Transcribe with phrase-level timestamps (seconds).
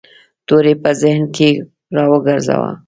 [0.47, 1.49] توری په ذهن کې
[1.95, 2.71] را وګرځاوه.